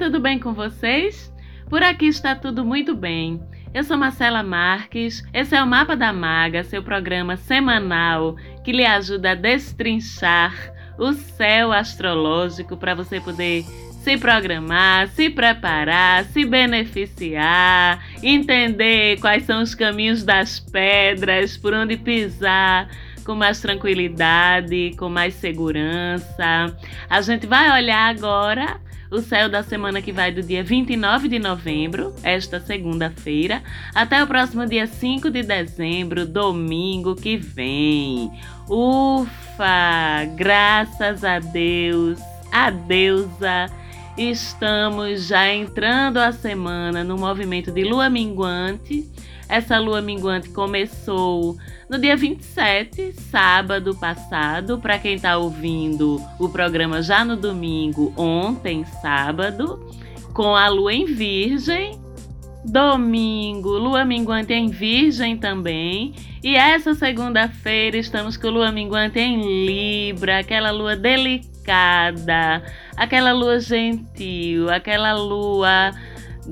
tudo 0.00 0.18
bem 0.18 0.38
com 0.38 0.54
vocês? 0.54 1.30
Por 1.68 1.82
aqui 1.82 2.06
está 2.06 2.34
tudo 2.34 2.64
muito 2.64 2.96
bem. 2.96 3.38
Eu 3.74 3.84
sou 3.84 3.98
Marcela 3.98 4.42
Marques, 4.42 5.22
esse 5.30 5.54
é 5.54 5.62
o 5.62 5.66
Mapa 5.66 5.94
da 5.94 6.10
Maga, 6.10 6.64
seu 6.64 6.82
programa 6.82 7.36
semanal 7.36 8.34
que 8.64 8.72
lhe 8.72 8.86
ajuda 8.86 9.32
a 9.32 9.34
destrinchar 9.34 10.54
o 10.98 11.12
céu 11.12 11.70
astrológico 11.70 12.78
para 12.78 12.94
você 12.94 13.20
poder 13.20 13.62
se 14.02 14.16
programar, 14.16 15.08
se 15.08 15.28
preparar, 15.28 16.24
se 16.24 16.46
beneficiar, 16.46 18.02
entender 18.22 19.20
quais 19.20 19.44
são 19.44 19.60
os 19.60 19.74
caminhos 19.74 20.24
das 20.24 20.58
pedras, 20.58 21.58
por 21.58 21.74
onde 21.74 21.98
pisar 21.98 22.88
com 23.22 23.34
mais 23.34 23.60
tranquilidade, 23.60 24.94
com 24.98 25.10
mais 25.10 25.34
segurança. 25.34 26.74
A 27.10 27.20
gente 27.20 27.46
vai 27.46 27.70
olhar 27.70 28.08
agora 28.08 28.80
o 29.10 29.20
céu 29.20 29.48
da 29.48 29.62
semana 29.62 30.00
que 30.00 30.12
vai 30.12 30.30
do 30.30 30.42
dia 30.42 30.62
29 30.62 31.28
de 31.28 31.38
novembro, 31.38 32.14
esta 32.22 32.60
segunda-feira, 32.60 33.62
até 33.94 34.22
o 34.22 34.26
próximo 34.26 34.66
dia 34.66 34.86
5 34.86 35.30
de 35.30 35.42
dezembro, 35.42 36.26
domingo 36.26 37.16
que 37.16 37.36
vem. 37.36 38.30
Ufa! 38.68 40.24
Graças 40.36 41.24
a 41.24 41.38
Deus, 41.38 42.20
a 42.52 42.70
deusa 42.70 43.66
Estamos 44.20 45.26
já 45.26 45.48
entrando 45.48 46.18
a 46.18 46.30
semana 46.30 47.02
no 47.02 47.16
movimento 47.16 47.72
de 47.72 47.84
lua 47.84 48.10
minguante. 48.10 49.08
Essa 49.50 49.80
lua 49.80 50.00
minguante 50.00 50.48
começou 50.50 51.56
no 51.88 51.98
dia 51.98 52.16
27, 52.16 53.12
sábado 53.14 53.96
passado, 53.96 54.78
para 54.78 54.96
quem 54.96 55.14
está 55.16 55.36
ouvindo 55.36 56.22
o 56.38 56.48
programa 56.48 57.02
já 57.02 57.24
no 57.24 57.36
domingo, 57.36 58.14
ontem, 58.16 58.84
sábado, 59.02 59.84
com 60.32 60.54
a 60.54 60.68
lua 60.68 60.94
em 60.94 61.04
Virgem. 61.04 61.98
Domingo, 62.64 63.70
lua 63.70 64.04
minguante 64.04 64.52
em 64.52 64.68
Virgem 64.68 65.36
também. 65.36 66.14
E 66.44 66.54
essa 66.54 66.94
segunda-feira 66.94 67.96
estamos 67.96 68.36
com 68.36 68.50
lua 68.50 68.70
minguante 68.70 69.18
em 69.18 69.66
Libra, 69.66 70.38
aquela 70.38 70.70
lua 70.70 70.94
delicada 70.94 71.50
aquela 72.96 73.32
lua 73.32 73.60
gentil, 73.60 74.68
aquela 74.70 75.12
lua 75.14 75.92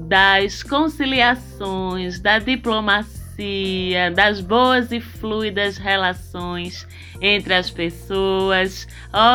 das 0.06 0.62
conciliações, 0.62 2.20
da 2.20 2.38
diplomacia, 2.38 4.10
das 4.14 4.40
boas 4.40 4.92
e 4.92 5.00
fluidas 5.00 5.76
relações 5.76 6.86
entre 7.20 7.54
as 7.54 7.70
pessoas. 7.70 8.86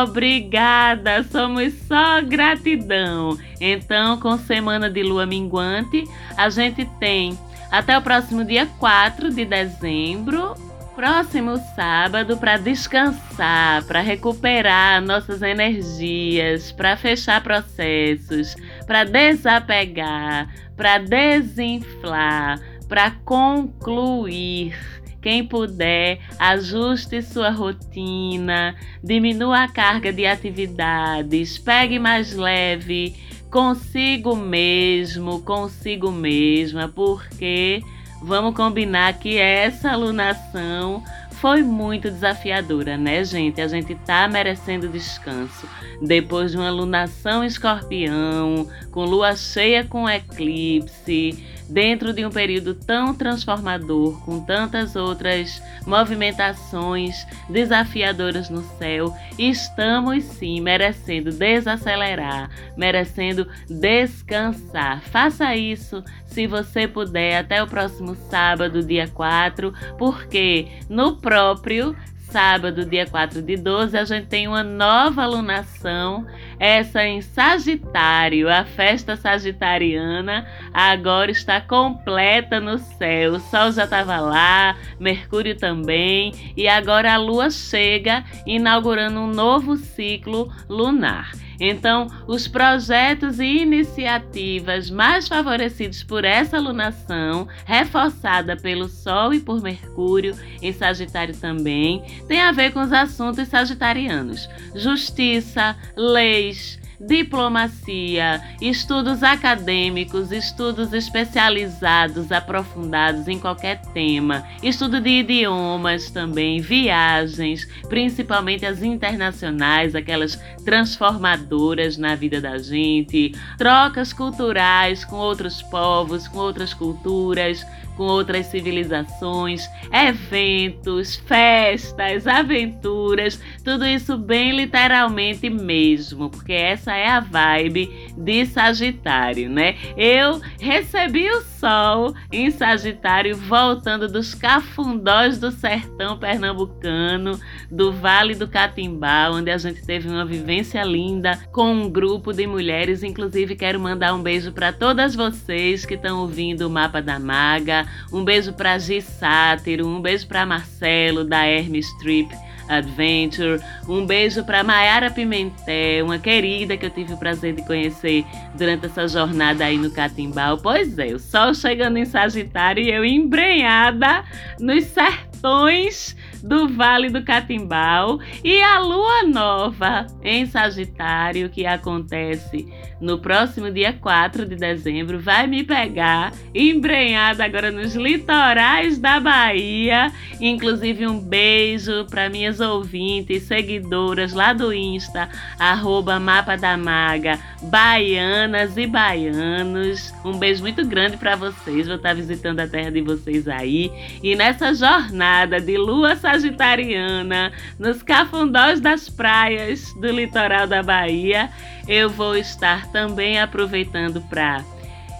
Obrigada, 0.02 1.22
somos 1.24 1.74
só 1.86 2.22
gratidão. 2.22 3.38
Então, 3.60 4.18
com 4.18 4.38
semana 4.38 4.88
de 4.88 5.02
lua 5.02 5.26
minguante, 5.26 6.04
a 6.36 6.48
gente 6.48 6.84
tem 6.98 7.38
até 7.70 7.96
o 7.98 8.02
próximo 8.02 8.44
dia 8.44 8.66
4 8.78 9.30
de 9.30 9.44
dezembro 9.44 10.54
próximo 10.94 11.56
sábado 11.74 12.36
para 12.36 12.56
descansar, 12.56 13.84
para 13.84 14.00
recuperar 14.00 15.02
nossas 15.02 15.42
energias, 15.42 16.70
para 16.72 16.96
fechar 16.96 17.42
processos, 17.42 18.54
para 18.86 19.04
desapegar, 19.04 20.54
para 20.76 20.98
desinflar, 20.98 22.60
para 22.88 23.10
concluir. 23.24 24.76
Quem 25.20 25.46
puder, 25.46 26.18
ajuste 26.38 27.22
sua 27.22 27.48
rotina, 27.48 28.74
diminua 29.02 29.62
a 29.62 29.68
carga 29.68 30.12
de 30.12 30.26
atividades, 30.26 31.56
pegue 31.56 31.98
mais 31.98 32.34
leve 32.34 33.16
consigo 33.50 34.36
mesmo, 34.36 35.40
consigo 35.40 36.10
mesma, 36.10 36.88
porque 36.88 37.82
Vamos 38.26 38.54
combinar 38.54 39.18
que 39.18 39.36
essa 39.36 39.90
alunação 39.90 41.04
foi 41.44 41.62
muito 41.62 42.10
desafiadora, 42.10 42.96
né, 42.96 43.22
gente? 43.22 43.60
A 43.60 43.68
gente 43.68 43.94
tá 43.96 44.26
merecendo 44.26 44.88
descanso. 44.88 45.68
Depois 46.00 46.52
de 46.52 46.56
uma 46.56 46.68
alunação 46.68 47.44
escorpião, 47.44 48.66
com 48.90 49.04
lua 49.04 49.36
cheia 49.36 49.84
com 49.84 50.08
eclipse, 50.08 51.44
dentro 51.68 52.12
de 52.12 52.24
um 52.24 52.30
período 52.30 52.74
tão 52.74 53.14
transformador, 53.14 54.20
com 54.24 54.40
tantas 54.40 54.96
outras 54.96 55.62
movimentações 55.86 57.26
desafiadoras 57.48 58.48
no 58.48 58.62
céu, 58.78 59.14
estamos 59.38 60.24
sim 60.24 60.60
merecendo 60.60 61.30
desacelerar, 61.30 62.50
merecendo 62.76 63.46
descansar. 63.68 65.00
Faça 65.02 65.54
isso 65.56 66.02
se 66.26 66.46
você 66.46 66.88
puder 66.88 67.38
até 67.38 67.62
o 67.62 67.66
próximo 67.66 68.14
sábado, 68.28 68.82
dia 68.82 69.08
4, 69.08 69.72
porque 69.96 70.68
no 70.88 71.16
próprio 71.16 71.94
sábado, 72.34 72.84
dia 72.84 73.06
4 73.06 73.40
de 73.42 73.56
12, 73.56 73.96
a 73.96 74.04
gente 74.04 74.26
tem 74.26 74.48
uma 74.48 74.64
nova 74.64 75.22
alunação, 75.22 76.26
essa 76.58 77.04
em 77.04 77.22
Sagitário. 77.22 78.48
A 78.50 78.64
festa 78.64 79.14
sagitariana 79.14 80.44
agora 80.72 81.30
está 81.30 81.60
completa 81.60 82.58
no 82.58 82.76
céu. 82.76 83.34
O 83.34 83.38
Sol 83.38 83.70
já 83.70 83.84
estava 83.84 84.18
lá, 84.18 84.76
Mercúrio 84.98 85.56
também, 85.56 86.32
e 86.56 86.66
agora 86.66 87.14
a 87.14 87.16
Lua 87.16 87.50
chega 87.50 88.24
inaugurando 88.44 89.20
um 89.20 89.28
novo 89.28 89.76
ciclo 89.76 90.52
lunar. 90.68 91.43
Então, 91.60 92.08
os 92.26 92.48
projetos 92.48 93.38
e 93.38 93.58
iniciativas 93.62 94.90
mais 94.90 95.28
favorecidos 95.28 96.02
por 96.02 96.24
essa 96.24 96.56
alunação, 96.56 97.48
reforçada 97.64 98.56
pelo 98.56 98.88
Sol 98.88 99.32
e 99.32 99.40
por 99.40 99.62
Mercúrio, 99.62 100.36
em 100.60 100.72
Sagitário 100.72 101.36
também, 101.36 102.02
tem 102.26 102.40
a 102.40 102.52
ver 102.52 102.72
com 102.72 102.80
os 102.80 102.92
assuntos 102.92 103.48
sagitarianos: 103.48 104.48
justiça, 104.74 105.76
leis, 105.96 106.78
diplomacia, 107.06 108.42
estudos 108.60 109.22
acadêmicos, 109.22 110.32
estudos 110.32 110.92
especializados, 110.92 112.32
aprofundados 112.32 113.28
em 113.28 113.38
qualquer 113.38 113.80
tema, 113.92 114.46
estudo 114.62 115.00
de 115.00 115.20
idiomas 115.20 116.10
também, 116.10 116.60
viagens, 116.60 117.68
principalmente 117.88 118.64
as 118.64 118.82
internacionais, 118.82 119.94
aquelas 119.94 120.40
transformadoras 120.64 121.96
na 121.96 122.14
vida 122.14 122.40
da 122.40 122.58
gente, 122.58 123.32
trocas 123.58 124.12
culturais 124.12 125.04
com 125.04 125.16
outros 125.16 125.62
povos, 125.62 126.26
com 126.28 126.38
outras 126.38 126.72
culturas 126.72 127.66
com 127.96 128.04
outras 128.04 128.46
civilizações, 128.46 129.68
eventos, 129.92 131.16
festas, 131.16 132.26
aventuras, 132.26 133.40
tudo 133.64 133.86
isso 133.86 134.16
bem 134.16 134.56
literalmente 134.56 135.48
mesmo, 135.48 136.30
porque 136.30 136.52
essa 136.52 136.94
é 136.94 137.08
a 137.08 137.20
vibe 137.20 138.13
de 138.16 138.46
Sagitário, 138.46 139.48
né? 139.48 139.76
Eu 139.96 140.40
recebi 140.60 141.28
o 141.30 141.42
sol 141.42 142.14
em 142.30 142.50
Sagitário 142.50 143.36
voltando 143.36 144.08
dos 144.08 144.34
cafundós 144.34 145.38
do 145.38 145.50
sertão 145.50 146.18
pernambucano, 146.18 147.38
do 147.70 147.92
Vale 147.92 148.34
do 148.34 148.48
Catimbá, 148.48 149.30
onde 149.30 149.50
a 149.50 149.58
gente 149.58 149.84
teve 149.84 150.08
uma 150.08 150.24
vivência 150.24 150.82
linda 150.84 151.38
com 151.52 151.72
um 151.72 151.90
grupo 151.90 152.32
de 152.32 152.46
mulheres, 152.46 153.02
inclusive 153.02 153.56
quero 153.56 153.80
mandar 153.80 154.14
um 154.14 154.22
beijo 154.22 154.52
para 154.52 154.72
todas 154.72 155.14
vocês 155.14 155.84
que 155.84 155.94
estão 155.94 156.20
ouvindo 156.20 156.66
o 156.66 156.70
Mapa 156.70 157.02
da 157.02 157.18
Maga, 157.18 157.86
um 158.12 158.24
beijo 158.24 158.52
para 158.52 158.78
Gi 158.78 159.00
Sátiro, 159.00 159.86
um 159.86 160.00
beijo 160.00 160.26
para 160.26 160.46
Marcelo 160.46 161.24
da 161.24 161.44
Hermes 161.44 161.86
Trip 161.98 162.43
Adventure, 162.68 163.60
um 163.88 164.06
beijo 164.06 164.44
para 164.44 164.64
Mayara 164.64 165.10
Pimentel, 165.10 166.04
uma 166.04 166.18
querida 166.18 166.76
que 166.76 166.86
eu 166.86 166.90
tive 166.90 167.14
o 167.14 167.16
prazer 167.16 167.54
de 167.54 167.62
conhecer 167.62 168.24
durante 168.54 168.86
essa 168.86 169.06
jornada 169.06 169.64
aí 169.64 169.76
no 169.76 169.90
Catimbau. 169.90 170.58
Pois 170.58 170.98
é, 170.98 171.06
o 171.06 171.18
sol 171.18 171.54
chegando 171.54 171.96
em 171.96 172.04
Sagitário 172.04 172.82
e 172.82 172.90
eu 172.90 173.04
embrenhada 173.04 174.24
nos 174.58 174.84
sertões 174.84 176.16
do 176.44 176.68
Vale 176.68 177.08
do 177.08 177.24
Catimbau 177.24 178.20
e 178.44 178.60
a 178.60 178.78
lua 178.78 179.22
nova 179.24 180.06
em 180.22 180.44
Sagitário, 180.46 181.48
que 181.48 181.64
acontece 181.64 182.68
no 183.00 183.18
próximo 183.18 183.70
dia 183.70 183.92
4 183.92 184.46
de 184.46 184.56
dezembro, 184.56 185.18
vai 185.18 185.46
me 185.46 185.64
pegar 185.64 186.32
embrenhada 186.54 187.44
agora 187.44 187.70
nos 187.70 187.94
litorais 187.94 188.98
da 188.98 189.20
Bahia. 189.20 190.12
Inclusive, 190.40 191.06
um 191.06 191.18
beijo 191.18 192.06
para 192.06 192.30
minhas 192.30 192.60
ouvintes, 192.60 193.42
seguidoras 193.42 194.32
lá 194.32 194.52
do 194.52 194.72
Insta, 194.72 195.28
arroba 195.58 196.18
Mapa 196.18 196.56
da 196.56 196.76
Maga, 196.76 197.38
baianas 197.62 198.76
e 198.76 198.86
baianos. 198.86 200.12
Um 200.24 200.38
beijo 200.38 200.62
muito 200.62 200.86
grande 200.86 201.16
para 201.16 201.36
vocês. 201.36 201.86
Vou 201.86 201.96
estar 201.96 202.14
visitando 202.14 202.60
a 202.60 202.66
terra 202.66 202.90
de 202.90 203.02
vocês 203.02 203.46
aí. 203.48 203.90
E 204.22 204.34
nessa 204.34 204.72
jornada 204.72 205.60
de 205.60 205.76
lua 205.76 206.16
sagitária, 206.16 206.33
sagitariana, 206.34 207.52
nos 207.78 208.02
cafundós 208.02 208.80
das 208.80 209.08
praias 209.08 209.92
do 209.94 210.08
litoral 210.08 210.66
da 210.66 210.82
Bahia, 210.82 211.48
eu 211.86 212.10
vou 212.10 212.36
estar 212.36 212.90
também 212.90 213.38
aproveitando 213.40 214.20
para 214.22 214.64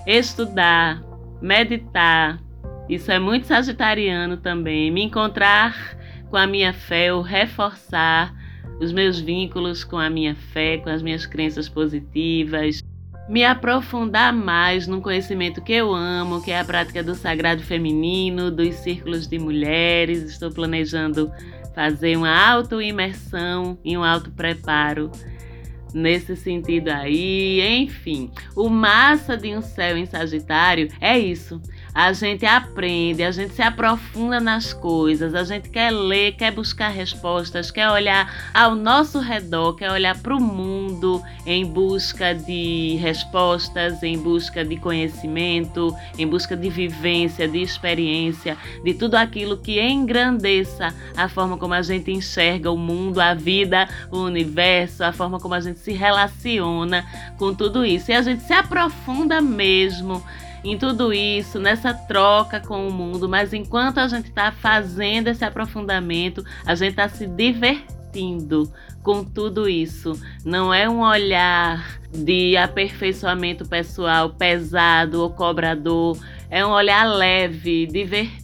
estudar, 0.07 1.01
meditar. 1.41 2.41
Isso 2.89 3.13
é 3.13 3.19
muito 3.19 3.47
sagitariano 3.47 4.37
também. 4.37 4.91
Me 4.91 5.05
encontrar 5.05 5.97
com 6.29 6.37
a 6.37 6.47
minha 6.47 6.73
fé, 6.73 7.13
ou 7.13 7.23
reforçar 7.23 8.35
os 8.81 8.93
meus 8.93 9.21
vínculos 9.21 9.85
com 9.85 9.97
a 9.97 10.11
minha 10.11 10.35
fé, 10.35 10.79
com 10.79 10.91
as 10.91 11.01
minhas 11.01 11.27
crenças 11.27 11.69
positivas, 11.69 12.83
me 13.29 13.45
aprofundar 13.45 14.33
mais 14.33 14.87
num 14.87 15.01
conhecimento 15.01 15.63
que 15.63 15.73
eu 15.73 15.95
amo, 15.95 16.43
que 16.43 16.51
é 16.51 16.61
a 16.61 16.65
prática 16.65 17.03
do 17.03 17.15
sagrado 17.15 17.63
feminino, 17.63 18.51
dos 18.51 18.75
círculos 18.77 19.27
de 19.27 19.39
mulheres. 19.39 20.23
Estou 20.23 20.51
planejando 20.51 21.33
fazer 21.75 22.17
uma 22.17 22.31
auto-imersão 22.31 23.79
e 23.85 23.97
um 23.97 24.05
auto-preparo 24.05 25.11
nesse 25.93 26.37
sentido 26.37 26.89
aí. 26.89 27.61
Enfim, 27.83 28.31
o 28.55 28.69
massa 28.69 29.37
de 29.37 29.57
um 29.57 29.63
céu 29.63 29.97
em 29.97 30.07
Sagitário 30.07 30.89
é 31.01 31.19
isso 31.19 31.61
a 31.95 32.13
gente 32.13 32.45
aprende, 32.45 33.23
a 33.23 33.31
gente 33.31 33.55
se 33.55 33.63
aprofunda 33.63 34.41
nas 34.41 34.73
coisas, 34.73 35.33
a 35.33 35.45
gente 35.45 35.69
quer 35.69 35.93
ler, 35.93 36.33
quer 36.33 36.51
buscar 36.51 36.89
respostas, 36.89 37.71
quer 37.71 37.89
olhar 37.89 38.51
ao 38.53 38.75
nosso 38.75 39.21
redor, 39.21 39.75
quer 39.75 39.93
olhar 39.93 40.19
para 40.19 40.35
o 40.35 40.41
mundo 40.41 41.23
em 41.47 41.65
busca 41.65 42.35
de 42.35 42.97
respostas, 42.97 44.03
em 44.03 44.19
busca 44.19 44.65
de 44.65 44.77
conhecimento, 44.77 45.95
em 46.19 46.27
busca 46.27 46.57
de 46.57 46.69
vivência, 46.69 47.47
de 47.47 47.63
experiência, 47.63 48.59
de 48.83 48.93
tudo 48.93 49.15
aquilo 49.15 49.57
que 49.59 49.81
engrandeça 49.81 50.93
a 51.17 51.29
forma 51.29 51.57
como 51.57 51.75
a 51.75 51.83
gente 51.83 52.11
enxerga 52.11 52.73
o 52.73 52.77
mundo, 52.77 53.21
a 53.21 53.35
vida, 53.35 53.89
o 54.11 54.19
universo, 54.19 55.05
a 55.05 55.13
forma 55.13 55.39
como 55.39 55.55
a 55.55 55.61
gente 55.61 55.79
se 55.79 55.93
relaciona 55.93 57.07
com 57.39 57.55
tudo 57.55 57.85
isso. 57.85 58.11
E 58.11 58.15
a 58.15 58.23
gente 58.23 58.43
se 58.43 58.53
aprofunda 58.53 59.41
mesmo 59.41 60.21
em 60.65 60.79
tudo 60.79 61.13
isso, 61.13 61.59
nessa 61.61 61.93
troca 61.93 62.59
com 62.59 62.89
o 62.89 62.93
mundo, 62.93 63.29
mas 63.29 63.53
enquanto 63.53 63.99
a 63.99 64.09
gente 64.09 64.29
está 64.29 64.51
fazendo 64.51 65.29
esse 65.29 65.45
aprofundamento, 65.45 66.43
a 66.65 66.75
gente 66.75 66.91
está 66.91 67.09
se 67.09 67.27
divertindo 67.27 68.73
com 69.03 69.23
tudo 69.23 69.69
isso. 69.69 70.19
Não 70.45 70.73
é 70.73 70.89
um 70.89 71.01
olhar 71.01 72.01
de 72.11 72.57
aperfeiçoamento 72.57 73.69
pessoal 73.69 74.31
pesado 74.31 75.21
ou 75.21 75.31
cobrador, 75.31 76.17
é 76.49 76.65
um 76.65 76.71
olhar 76.71 77.05
leve, 77.05 77.87
divertido 77.87 78.44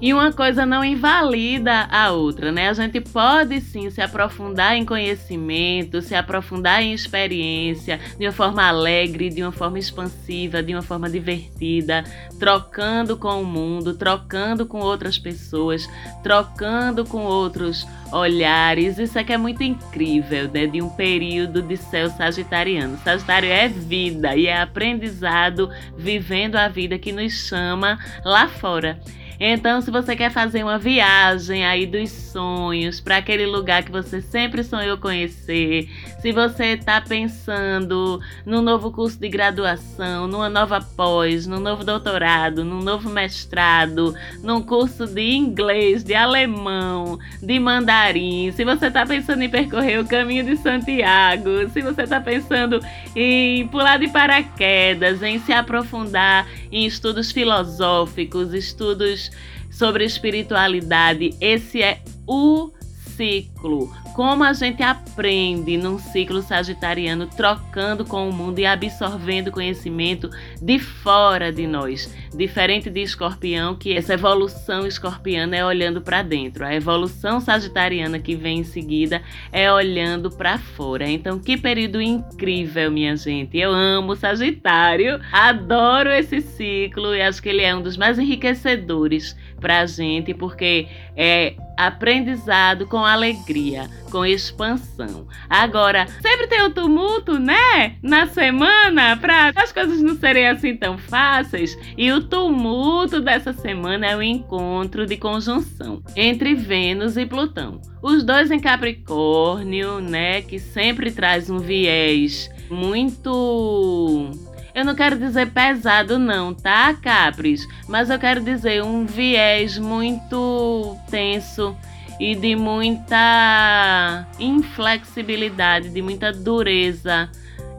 e 0.00 0.12
uma 0.12 0.32
coisa 0.32 0.66
não 0.66 0.84
invalida 0.84 1.86
a 1.88 2.10
outra, 2.10 2.50
né? 2.50 2.68
A 2.68 2.72
gente 2.72 3.00
pode 3.00 3.60
sim 3.60 3.88
se 3.90 4.02
aprofundar 4.02 4.74
em 4.74 4.84
conhecimento, 4.84 6.02
se 6.02 6.16
aprofundar 6.16 6.82
em 6.82 6.92
experiência 6.92 8.00
de 8.18 8.26
uma 8.26 8.32
forma 8.32 8.66
alegre, 8.66 9.30
de 9.30 9.42
uma 9.42 9.52
forma 9.52 9.78
expansiva, 9.78 10.64
de 10.64 10.74
uma 10.74 10.82
forma 10.82 11.08
divertida, 11.08 12.02
trocando 12.40 13.16
com 13.16 13.40
o 13.40 13.44
mundo, 13.44 13.94
trocando 13.94 14.66
com 14.66 14.80
outras 14.80 15.16
pessoas, 15.16 15.88
trocando 16.24 17.04
com 17.04 17.22
outros 17.22 17.86
olhares. 18.10 18.98
Isso 18.98 19.16
aqui 19.16 19.32
é 19.32 19.38
muito 19.38 19.62
incrível, 19.62 20.50
né? 20.52 20.66
De 20.66 20.82
um 20.82 20.88
período 20.88 21.62
de 21.62 21.76
céu 21.76 22.10
sagitariano. 22.10 22.98
Sagitário 22.98 23.48
é 23.48 23.68
vida 23.68 24.34
e 24.34 24.46
é 24.46 24.60
aprendizado, 24.60 25.70
vivendo 25.96 26.56
a 26.56 26.66
vida 26.66 26.98
que 26.98 27.12
nos 27.12 27.32
chama 27.32 27.96
lá 28.24 28.48
fora. 28.48 28.98
Então, 29.38 29.80
se 29.82 29.90
você 29.90 30.16
quer 30.16 30.30
fazer 30.30 30.62
uma 30.62 30.78
viagem 30.78 31.64
aí 31.64 31.86
dos 31.86 32.10
sonhos 32.10 33.00
para 33.00 33.18
aquele 33.18 33.44
lugar 33.44 33.82
que 33.82 33.92
você 33.92 34.22
sempre 34.22 34.64
sonhou 34.64 34.96
conhecer, 34.96 35.88
se 36.20 36.32
você 36.32 36.74
está 36.74 37.00
pensando 37.00 38.20
num 38.46 38.62
novo 38.62 38.90
curso 38.90 39.18
de 39.18 39.28
graduação, 39.28 40.26
numa 40.26 40.48
nova 40.48 40.80
pós, 40.80 41.46
num 41.46 41.60
novo 41.60 41.84
doutorado, 41.84 42.64
num 42.64 42.80
novo 42.80 43.10
mestrado, 43.10 44.14
num 44.42 44.62
curso 44.62 45.06
de 45.06 45.34
inglês, 45.34 46.02
de 46.02 46.14
alemão, 46.14 47.18
de 47.42 47.58
mandarim, 47.58 48.50
se 48.52 48.64
você 48.64 48.86
está 48.86 49.04
pensando 49.04 49.42
em 49.42 49.50
percorrer 49.50 50.00
o 50.00 50.06
caminho 50.06 50.44
de 50.44 50.56
Santiago, 50.56 51.68
se 51.70 51.82
você 51.82 52.02
está 52.02 52.20
pensando 52.20 52.80
em 53.14 53.68
pular 53.68 53.98
de 53.98 54.08
paraquedas, 54.08 55.22
em 55.22 55.38
se 55.40 55.52
aprofundar 55.52 56.46
em 56.72 56.86
estudos 56.86 57.30
filosóficos, 57.30 58.54
estudos 58.54 59.30
sobre 59.76 60.04
espiritualidade, 60.04 61.34
esse 61.38 61.82
é 61.82 62.00
o 62.26 62.70
ciclo. 63.14 64.05
Como 64.16 64.42
a 64.42 64.54
gente 64.54 64.82
aprende 64.82 65.76
num 65.76 65.98
ciclo 65.98 66.40
sagitariano, 66.40 67.26
trocando 67.26 68.02
com 68.02 68.26
o 68.26 68.32
mundo 68.32 68.58
e 68.58 68.64
absorvendo 68.64 69.52
conhecimento 69.52 70.30
de 70.58 70.78
fora 70.78 71.52
de 71.52 71.66
nós. 71.66 72.16
Diferente 72.34 72.88
de 72.88 73.02
escorpião, 73.02 73.76
que 73.76 73.92
essa 73.92 74.14
evolução 74.14 74.86
escorpiana 74.86 75.54
é 75.54 75.62
olhando 75.62 76.00
para 76.00 76.22
dentro. 76.22 76.64
A 76.64 76.74
evolução 76.74 77.40
sagitariana 77.40 78.18
que 78.18 78.34
vem 78.34 78.60
em 78.60 78.64
seguida 78.64 79.20
é 79.52 79.70
olhando 79.70 80.30
para 80.30 80.56
fora. 80.56 81.06
Então, 81.06 81.38
que 81.38 81.58
período 81.58 82.00
incrível, 82.00 82.90
minha 82.90 83.14
gente. 83.16 83.58
Eu 83.58 83.70
amo 83.70 84.16
Sagitário, 84.16 85.20
adoro 85.30 86.10
esse 86.10 86.40
ciclo 86.40 87.14
e 87.14 87.20
acho 87.20 87.42
que 87.42 87.50
ele 87.50 87.60
é 87.60 87.76
um 87.76 87.82
dos 87.82 87.98
mais 87.98 88.18
enriquecedores 88.18 89.36
para 89.60 89.80
a 89.80 89.86
gente, 89.86 90.32
porque 90.32 90.88
é 91.14 91.54
aprendizado 91.76 92.86
com 92.86 93.04
alegria, 93.04 93.88
com 94.10 94.24
expansão. 94.24 95.26
Agora, 95.48 96.06
sempre 96.20 96.46
tem 96.46 96.62
o 96.62 96.66
um 96.66 96.70
tumulto, 96.70 97.38
né? 97.38 97.96
Na 98.02 98.26
semana, 98.26 99.16
para 99.16 99.52
as 99.56 99.72
coisas 99.72 100.00
não 100.00 100.16
serem 100.16 100.48
assim 100.48 100.76
tão 100.76 100.96
fáceis. 100.96 101.76
E 101.96 102.10
o 102.12 102.22
tumulto 102.22 103.20
dessa 103.20 103.52
semana 103.52 104.06
é 104.06 104.16
o 104.16 104.22
encontro 104.22 105.06
de 105.06 105.16
conjunção 105.16 106.02
entre 106.14 106.54
Vênus 106.54 107.16
e 107.16 107.26
Plutão. 107.26 107.80
Os 108.02 108.22
dois 108.22 108.50
em 108.50 108.60
Capricórnio, 108.60 110.00
né? 110.00 110.42
Que 110.42 110.58
sempre 110.58 111.10
traz 111.10 111.50
um 111.50 111.58
viés 111.58 112.50
muito 112.70 114.30
eu 114.76 114.84
não 114.84 114.94
quero 114.94 115.18
dizer 115.18 115.50
pesado, 115.52 116.18
não, 116.18 116.52
tá, 116.52 116.92
Capris? 116.92 117.66
Mas 117.88 118.10
eu 118.10 118.18
quero 118.18 118.42
dizer 118.42 118.82
um 118.84 119.06
viés 119.06 119.78
muito 119.78 120.94
tenso 121.10 121.74
e 122.20 122.34
de 122.34 122.54
muita 122.54 124.28
inflexibilidade, 124.38 125.88
de 125.88 126.02
muita 126.02 126.30
dureza 126.30 127.30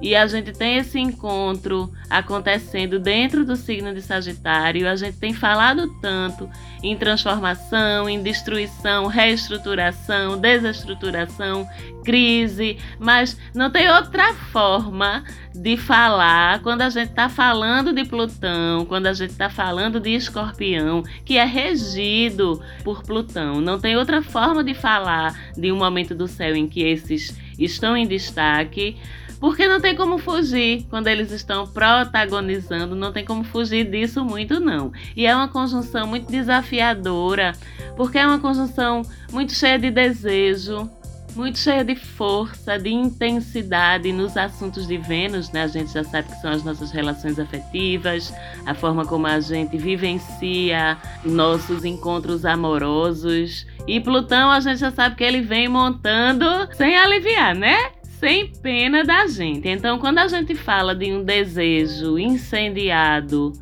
e 0.01 0.15
a 0.15 0.27
gente 0.27 0.51
tem 0.51 0.77
esse 0.77 0.99
encontro 0.99 1.91
acontecendo 2.09 2.99
dentro 2.99 3.43
do 3.43 3.55
signo 3.55 3.93
de 3.93 4.01
Sagitário. 4.01 4.87
A 4.87 4.95
gente 4.95 5.17
tem 5.17 5.33
falado 5.33 5.87
tanto 5.99 6.47
em 6.83 6.95
transformação, 6.95 8.07
em 8.07 8.21
destruição, 8.21 9.07
reestruturação, 9.07 10.37
desestruturação, 10.37 11.67
crise, 12.05 12.77
mas 12.99 13.37
não 13.55 13.71
tem 13.71 13.89
outra 13.89 14.33
forma 14.35 15.23
de 15.53 15.75
falar 15.75 16.61
quando 16.61 16.83
a 16.83 16.89
gente 16.89 17.09
está 17.09 17.27
falando 17.27 17.91
de 17.91 18.05
Plutão, 18.05 18.85
quando 18.85 19.07
a 19.07 19.13
gente 19.13 19.31
está 19.31 19.49
falando 19.49 19.99
de 19.99 20.11
Escorpião, 20.11 21.03
que 21.25 21.37
é 21.37 21.43
regido 21.43 22.61
por 22.83 23.01
Plutão. 23.01 23.59
Não 23.59 23.79
tem 23.79 23.97
outra 23.97 24.21
forma 24.21 24.63
de 24.63 24.75
falar 24.75 25.51
de 25.57 25.71
um 25.71 25.77
momento 25.77 26.13
do 26.13 26.27
céu 26.27 26.55
em 26.55 26.67
que 26.67 26.83
esses 26.83 27.35
estão 27.57 27.97
em 27.97 28.05
destaque 28.05 28.95
porque 29.39 29.67
não 29.67 29.79
tem 29.79 29.95
como 29.95 30.17
fugir 30.17 30.85
quando 30.89 31.07
eles 31.07 31.31
estão 31.31 31.67
protagonizando, 31.67 32.95
não 32.95 33.11
tem 33.11 33.25
como 33.25 33.43
fugir 33.43 33.89
disso 33.89 34.23
muito 34.25 34.59
não. 34.59 34.91
E 35.15 35.25
é 35.25 35.35
uma 35.35 35.47
conjunção 35.47 36.07
muito 36.07 36.31
desafiadora, 36.31 37.53
porque 37.95 38.17
é 38.17 38.25
uma 38.25 38.39
conjunção 38.39 39.03
muito 39.31 39.53
cheia 39.53 39.77
de 39.77 39.91
desejo, 39.91 40.89
muito 41.37 41.59
cheia 41.59 41.85
de 41.85 41.95
força, 41.95 42.79
de 42.79 42.89
intensidade 42.89 44.11
nos 44.11 44.35
assuntos 44.35 44.87
de 44.87 44.97
Vênus, 44.97 45.51
né? 45.51 45.63
A 45.63 45.67
gente 45.67 45.93
já 45.93 46.03
sabe 46.03 46.29
que 46.29 46.41
são 46.41 46.51
as 46.51 46.63
nossas 46.63 46.91
relações 46.91 47.37
afetivas, 47.37 48.33
a 48.65 48.73
forma 48.73 49.05
como 49.05 49.27
a 49.27 49.39
gente 49.39 49.77
vivencia 49.77 50.97
nossos 51.23 51.85
encontros 51.85 52.43
amorosos. 52.43 53.67
E 53.87 53.99
Plutão, 54.01 54.49
a 54.49 54.59
gente 54.59 54.79
já 54.79 54.91
sabe 54.91 55.15
que 55.15 55.23
ele 55.23 55.41
vem 55.41 55.67
montando 55.67 56.45
sem 56.75 56.97
aliviar, 56.97 57.53
né? 57.53 57.91
Sem 58.19 58.47
pena 58.47 59.03
da 59.03 59.27
gente. 59.27 59.67
Então, 59.67 59.99
quando 59.99 60.19
a 60.19 60.27
gente 60.27 60.55
fala 60.55 60.95
de 60.95 61.11
um 61.11 61.23
desejo 61.23 62.17
incendiado 62.17 63.53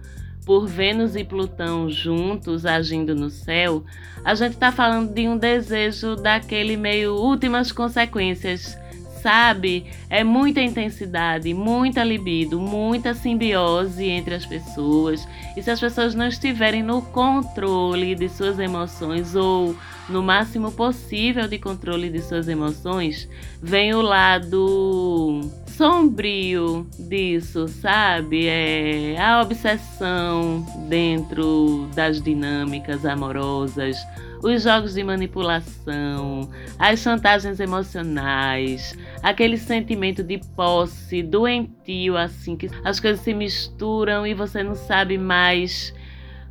por 0.46 0.68
Vênus 0.68 1.16
e 1.16 1.24
Plutão 1.24 1.90
juntos 1.90 2.66
agindo 2.66 3.14
no 3.16 3.30
céu, 3.30 3.84
a 4.24 4.34
gente 4.34 4.54
está 4.54 4.72
falando 4.72 5.14
de 5.14 5.28
um 5.28 5.38
desejo 5.38 6.16
daquele 6.16 6.78
meio 6.78 7.16
últimas 7.16 7.72
consequências, 7.72 8.78
sabe? 9.22 9.88
É 10.10 10.24
muita 10.24 10.62
intensidade, 10.62 11.54
muita 11.54 12.04
libido, 12.04 12.60
muita 12.60 13.14
simbiose 13.14 14.06
entre 14.06 14.36
as 14.36 14.46
pessoas. 14.46 15.28
E 15.58 15.62
se 15.62 15.70
as 15.70 15.80
pessoas 15.80 16.16
não 16.16 16.28
estiverem 16.28 16.82
no 16.82 17.02
controle 17.02 18.16
de 18.16 18.30
suas 18.30 18.58
emoções 18.58 19.36
ou 19.36 19.76
no 20.10 20.22
máximo 20.22 20.72
possível 20.72 21.48
de 21.48 21.58
controle 21.58 22.10
de 22.10 22.22
suas 22.22 22.48
emoções, 22.48 23.28
vem 23.62 23.94
o 23.94 24.02
lado 24.02 25.42
sombrio 25.68 26.88
disso, 26.98 27.68
sabe? 27.68 28.48
É 28.48 29.20
a 29.20 29.42
obsessão 29.42 30.66
dentro 30.88 31.90
das 31.96 32.22
dinâmicas 32.22 33.06
amorosas, 33.06 33.98
os 34.44 34.64
jogos 34.64 34.94
de 34.94 35.04
manipulação, 35.04 36.50
as 36.78 37.00
chantagens 37.00 37.60
emocionais, 37.60 38.96
aquele 39.24 39.58
sentimento 39.58 40.24
de 40.24 40.40
posse 40.56 41.24
doentio, 41.24 42.16
assim, 42.16 42.56
que 42.56 42.70
as 42.84 43.00
coisas 43.00 43.22
se 43.22 43.34
misturam 43.34 44.26
e 44.26 44.34
você 44.34 44.62
não 44.62 44.76
sabe 44.76 45.18
mais 45.18 45.94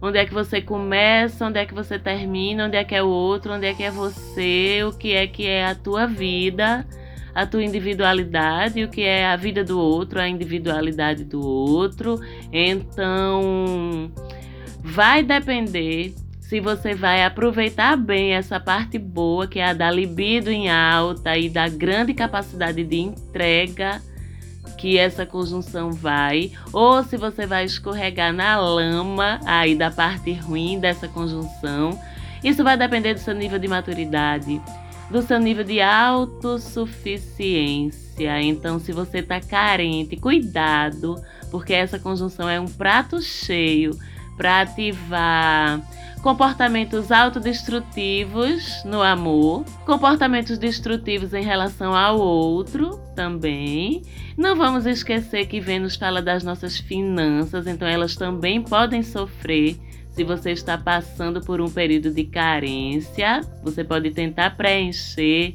onde 0.01 0.19
é 0.19 0.25
que 0.25 0.35
você 0.35 0.61
começa, 0.61 1.47
onde 1.47 1.59
é 1.59 1.67
que 1.67 1.75
você 1.75 1.99
termina, 1.99 2.67
onde 2.67 2.77
é 2.77 2.85
que 2.85 2.95
é 2.95 3.03
o 3.03 3.09
outro, 3.09 3.53
onde 3.53 3.67
é 3.67 3.75
que 3.75 3.83
é 3.83 3.91
você, 3.91 4.83
o 4.85 4.93
que 4.93 5.13
é 5.13 5.27
que 5.27 5.47
é 5.47 5.67
a 5.67 5.75
tua 5.75 6.07
vida 6.07 6.87
a 7.35 7.45
tua 7.45 7.65
individualidade, 7.65 8.85
o 8.85 8.89
que 8.89 9.03
é 9.03 9.27
a 9.27 9.37
vida 9.37 9.65
do 9.65 9.79
outro, 9.79 10.21
a 10.21 10.29
individualidade 10.29 11.25
do 11.25 11.45
outro. 11.45 12.21
Então, 12.53 14.11
vai 14.81 15.23
depender 15.23 16.15
se 16.39 16.61
você 16.61 16.95
vai 16.95 17.25
aproveitar 17.25 17.97
bem 17.97 18.35
essa 18.35 18.61
parte 18.61 18.99
boa, 18.99 19.49
que 19.49 19.59
é 19.59 19.65
a 19.65 19.73
da 19.73 19.91
libido 19.91 20.51
em 20.51 20.71
alta 20.71 21.37
e 21.37 21.49
da 21.49 21.69
grande 21.69 22.15
capacidade 22.15 22.85
de 22.85 22.97
entrega 22.97 24.01
que 24.77 24.99
essa 24.99 25.25
conjunção 25.25 25.93
vai, 25.93 26.53
ou 26.73 27.03
se 27.03 27.17
você 27.17 27.47
vai 27.47 27.65
escorregar 27.65 28.33
na 28.33 28.59
lama 28.59 29.41
aí 29.45 29.75
da 29.75 29.91
parte 29.91 30.33
ruim 30.33 30.79
dessa 30.79 31.09
conjunção. 31.09 31.99
Isso 32.43 32.63
vai 32.63 32.77
depender 32.77 33.15
do 33.15 33.21
seu 33.21 33.35
nível 33.35 33.59
de 33.59 33.67
maturidade, 33.69 34.61
do 35.11 35.23
seu 35.23 35.41
nível 35.41 35.65
de 35.65 35.81
autossuficiência. 35.81 38.43
Então, 38.43 38.79
se 38.79 38.93
você 38.93 39.19
está 39.19 39.41
carente, 39.41 40.17
cuidado, 40.17 41.17
porque 41.51 41.73
essa 41.73 41.99
conjunção 41.99 42.49
é 42.49 42.61
um 42.61 42.69
prato 42.69 43.21
cheio 43.23 43.99
para 44.37 44.61
ativar 44.63 45.81
comportamentos 46.25 47.13
autodestrutivos 47.13 48.83
no 48.83 49.03
amor, 49.03 49.63
comportamentos 49.85 50.57
destrutivos 50.57 51.35
em 51.35 51.43
relação 51.43 51.95
ao 51.95 52.19
outro 52.19 52.99
também. 53.15 54.01
Não 54.35 54.57
vamos 54.57 54.87
esquecer 54.87 55.45
que 55.45 55.61
Vênus 55.61 55.97
fala 55.97 56.23
das 56.23 56.43
nossas 56.43 56.79
finanças, 56.79 57.67
então 57.67 57.87
elas 57.87 58.17
também 58.17 58.63
podem 58.63 59.03
sofrer 59.03 59.77
se 60.13 60.25
você 60.25 60.53
está 60.53 60.79
passando 60.79 61.43
por 61.43 61.61
um 61.61 61.69
período 61.69 62.11
de 62.11 62.25
carência, 62.25 63.43
você 63.63 63.85
pode 63.85 64.11
tentar 64.11 64.57
preencher 64.57 65.55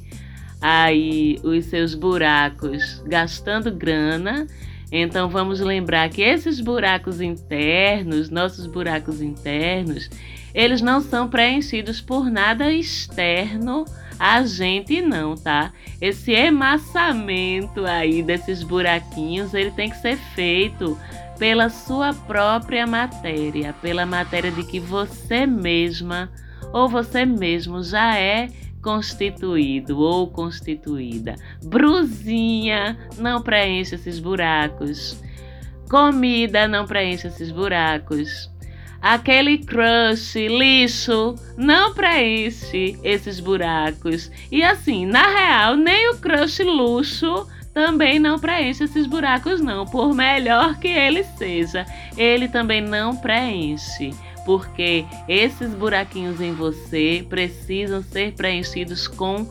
aí 0.62 1.40
os 1.42 1.66
seus 1.66 1.96
buracos 1.96 3.02
gastando 3.08 3.72
grana. 3.72 4.46
Então 4.92 5.30
vamos 5.30 5.60
lembrar 5.62 6.10
que 6.10 6.22
esses 6.22 6.60
buracos 6.60 7.22
internos, 7.22 8.30
nossos 8.30 8.68
buracos 8.68 9.20
internos, 9.20 10.10
eles 10.54 10.82
não 10.82 11.02
são 11.02 11.28
preenchidos 11.28 12.02
por 12.02 12.30
nada 12.30 12.72
externo 12.72 13.86
a 14.20 14.44
gente 14.44 15.02
não, 15.02 15.36
tá? 15.36 15.72
Esse 16.02 16.34
emassamento 16.34 17.86
aí 17.86 18.22
desses 18.22 18.62
buraquinhos, 18.62 19.54
ele 19.54 19.72
tem 19.72 19.90
que 19.90 19.96
ser 19.96 20.18
feito 20.18 20.98
pela 21.38 21.70
sua 21.70 22.14
própria 22.14 22.86
matéria, 22.86 23.74
pela 23.82 24.06
matéria 24.06 24.52
de 24.52 24.64
que 24.66 24.78
você 24.78 25.48
mesma 25.48 26.30
ou 26.74 26.90
você 26.90 27.26
mesmo 27.26 27.82
já 27.82 28.18
é 28.18 28.50
constituído 28.82 29.98
ou 30.00 30.28
constituída. 30.28 31.36
Bruzinha 31.64 32.98
não 33.18 33.42
preenche 33.42 33.96
esses 33.96 34.20
buracos. 34.20 35.18
Comida 35.90 36.68
não 36.68 36.86
preenche 36.86 37.28
esses 37.28 37.52
buracos. 37.52 38.52
Aquele 39.02 39.60
crush 39.60 40.36
lixo 40.36 41.36
não 41.58 41.94
preenche 41.94 42.98
esses 43.04 43.40
buracos. 43.40 44.30
E 44.52 44.62
assim, 44.62 45.06
na 45.06 45.28
real, 45.28 45.76
nem 45.78 46.10
o 46.10 46.18
crush 46.18 46.64
luxo 46.64 47.48
também 47.74 48.20
não 48.20 48.38
preenche 48.38 48.84
esses 48.84 49.08
buracos, 49.08 49.62
não. 49.62 49.86
Por 49.86 50.14
melhor 50.14 50.78
que 50.80 50.88
ele 50.88 51.24
seja, 51.24 51.86
ele 52.18 52.50
também 52.50 52.82
não 52.82 53.16
preenche. 53.16 54.14
Porque 54.46 55.06
esses 55.28 55.74
buraquinhos 55.74 56.42
em 56.42 56.54
você 56.54 57.26
precisam 57.30 58.02
ser 58.02 58.34
preenchidos 58.34 59.08
com 59.08 59.48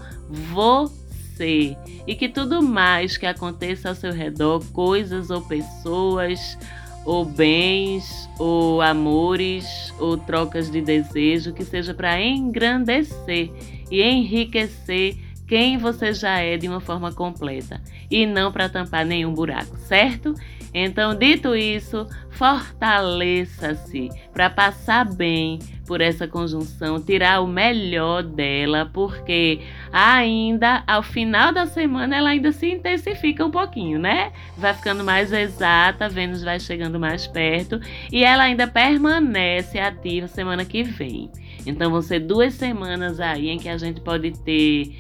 você. 0.53 1.77
E 2.07 2.15
que 2.15 2.29
tudo 2.29 2.63
mais 2.63 3.17
que 3.17 3.25
aconteça 3.25 3.89
ao 3.89 3.95
seu 3.95 4.13
redor, 4.13 4.63
coisas 4.73 5.31
ou 5.31 5.41
pessoas, 5.41 6.59
ou 7.05 7.25
bens, 7.25 8.29
ou 8.39 8.81
amores, 8.83 9.95
ou 9.99 10.17
trocas 10.17 10.71
de 10.71 10.81
desejo, 10.81 11.53
que 11.53 11.65
seja 11.65 11.95
para 11.95 12.21
engrandecer 12.21 13.51
e 13.91 14.03
enriquecer 14.03 15.17
quem 15.47 15.79
você 15.79 16.13
já 16.13 16.39
é 16.39 16.57
de 16.57 16.69
uma 16.69 16.81
forma 16.81 17.11
completa 17.13 17.81
e 18.11 18.27
não 18.27 18.53
para 18.53 18.69
tampar 18.69 19.07
nenhum 19.07 19.33
buraco, 19.33 19.77
certo? 19.79 20.35
Então, 20.73 21.15
dito 21.15 21.57
isso, 21.57 22.07
fortaleça-se 22.31 24.11
para 24.33 24.51
passar 24.51 25.05
bem 25.05 25.59
por 25.87 26.03
essa 26.03 26.29
conjunção, 26.29 27.01
tirar 27.01 27.41
o 27.41 27.47
melhor 27.47 28.23
dela, 28.23 28.91
porque 28.93 29.61
ainda 29.91 30.85
ao 30.87 31.03
final 31.03 31.51
da 31.51 31.67
semana 31.67 32.15
ela 32.15 32.29
ainda 32.29 32.53
se 32.53 32.71
intensifica 32.71 33.45
um 33.45 33.51
pouquinho, 33.51 33.99
né? 33.99 34.31
Vai 34.57 34.75
ficando 34.75 35.03
mais 35.03 35.33
exata, 35.33 36.09
Vênus 36.09 36.43
vai 36.43 36.61
chegando 36.61 37.01
mais 37.01 37.27
perto 37.27 37.81
e 38.13 38.23
ela 38.23 38.45
ainda 38.45 38.67
permanece 38.67 39.79
ativa 39.79 40.29
semana 40.29 40.63
que 40.63 40.83
vem. 40.83 41.31
Então 41.67 41.91
vão 41.91 42.03
ser 42.03 42.21
duas 42.21 42.53
semanas 42.53 43.19
aí 43.19 43.49
em 43.49 43.59
que 43.59 43.69
a 43.71 43.79
gente 43.79 44.03
pode 44.03 44.33
ter 44.33 44.95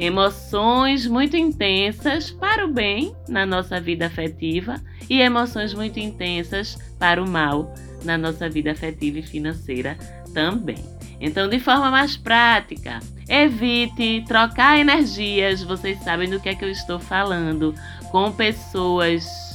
emoções 0.00 1.06
muito 1.06 1.36
intensas 1.36 2.30
para 2.30 2.64
o 2.64 2.72
bem 2.72 3.14
na 3.28 3.44
nossa 3.44 3.78
vida 3.78 4.06
afetiva 4.06 4.80
e 5.10 5.20
emoções 5.20 5.74
muito 5.74 6.00
intensas 6.00 6.78
para 6.98 7.22
o 7.22 7.28
mal 7.28 7.74
na 8.02 8.16
nossa 8.16 8.48
vida 8.48 8.72
afetiva 8.72 9.18
e 9.18 9.22
financeira 9.22 9.98
também. 10.32 10.78
Então, 11.20 11.50
de 11.50 11.60
forma 11.60 11.90
mais 11.90 12.16
prática, 12.16 12.98
evite 13.28 14.24
trocar 14.26 14.78
energias, 14.78 15.62
vocês 15.62 15.98
sabem 16.02 16.30
do 16.30 16.40
que 16.40 16.48
é 16.48 16.54
que 16.54 16.64
eu 16.64 16.70
estou 16.70 16.98
falando, 16.98 17.74
com 18.10 18.32
pessoas 18.32 19.49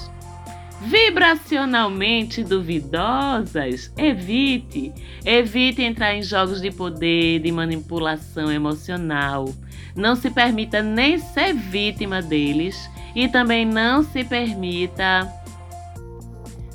vibracionalmente 0.86 2.44
duvidosas, 2.44 3.92
evite. 3.98 4.94
Evite 5.26 5.82
entrar 5.82 6.16
em 6.16 6.22
jogos 6.22 6.62
de 6.62 6.72
poder, 6.72 7.40
de 7.40 7.52
manipulação 7.52 8.52
emocional. 8.52 9.46
Não 9.96 10.16
se 10.16 10.30
permita 10.30 10.82
nem 10.82 11.18
ser 11.18 11.54
vítima 11.54 12.22
deles 12.22 12.90
e 13.16 13.28
também 13.28 13.66
não 13.66 14.04
se 14.04 14.24
permita 14.24 15.32